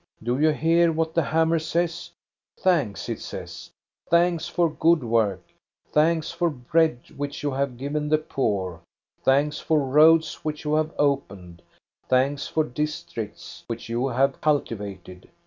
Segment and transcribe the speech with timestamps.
[0.23, 2.09] Do you hear what the hammer says?'
[2.59, 5.43] Thanks,' it says;* thanks for good work;
[5.91, 8.81] thanks for bread, which you have given the poor;
[9.23, 11.61] thanks for roads, which you have opened;
[12.09, 15.29] thanks for districts, which you have culti vated!